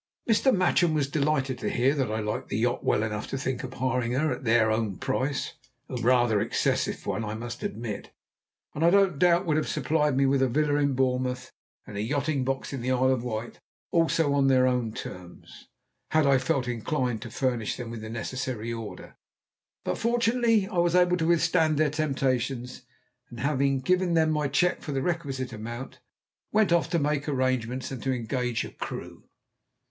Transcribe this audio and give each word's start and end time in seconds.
Mr. 0.27 0.51
Matchem 0.51 0.95
was 0.95 1.07
delighted 1.07 1.59
to 1.59 1.69
hear 1.69 1.93
that 1.93 2.11
I 2.11 2.21
liked 2.21 2.49
the 2.49 2.57
yacht 2.57 2.83
well 2.83 3.03
enough 3.03 3.27
to 3.27 3.37
think 3.37 3.63
of 3.63 3.75
hiring 3.75 4.13
her 4.13 4.31
at 4.33 4.45
their 4.45 4.71
own 4.71 4.97
price 4.97 5.53
(a 5.87 5.93
rather 5.97 6.41
excessive 6.41 7.05
one, 7.05 7.23
I 7.23 7.35
must 7.35 7.61
admit), 7.61 8.09
and, 8.73 8.83
I 8.83 8.89
don't 8.89 9.19
doubt, 9.19 9.45
would 9.45 9.57
have 9.57 9.67
supplied 9.67 10.17
me 10.17 10.25
with 10.25 10.41
a 10.41 10.49
villa 10.49 10.77
in 10.77 10.93
Bournemouth, 10.95 11.51
and 11.85 11.97
a 11.97 12.01
yachting 12.01 12.43
box 12.43 12.73
in 12.73 12.81
the 12.81 12.89
Isle 12.89 13.11
of 13.11 13.23
Wight, 13.23 13.59
also 13.91 14.33
on 14.33 14.47
their 14.47 14.65
own 14.65 14.91
terms, 14.91 15.67
had 16.09 16.25
I 16.25 16.39
felt 16.39 16.67
inclined 16.67 17.21
to 17.21 17.29
furnish 17.29 17.77
them 17.77 17.91
with 17.91 18.01
the 18.01 18.09
necessary 18.09 18.73
order. 18.73 19.17
But 19.83 19.99
fortunately 19.99 20.67
I 20.67 20.79
was 20.79 20.95
able 20.95 21.17
to 21.17 21.27
withstand 21.27 21.77
their 21.77 21.91
temptations, 21.91 22.87
and 23.29 23.41
having 23.41 23.81
given 23.81 24.15
them 24.15 24.31
my 24.31 24.47
cheque 24.47 24.81
for 24.81 24.93
the 24.93 25.03
requisite 25.03 25.53
amount, 25.53 25.99
went 26.51 26.73
off 26.73 26.89
to 26.89 26.97
make 26.97 27.29
arrangements, 27.29 27.91
and 27.91 28.01
to 28.01 28.11
engage 28.11 28.65
a 28.65 28.71
crew. 28.71 29.25